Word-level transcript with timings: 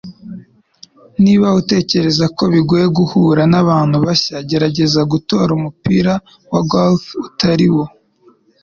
Niba 1.23 1.47
utekereza 1.61 2.25
ko 2.35 2.43
bigoye 2.53 2.85
guhura 2.97 3.41
n'abantu 3.51 3.95
bashya, 4.05 4.35
gerageza 4.49 5.01
gutora 5.11 5.49
umupira 5.57 6.13
wa 6.51 6.61
golf 6.71 7.03
utari 7.27 7.67
wo.” 7.75 7.85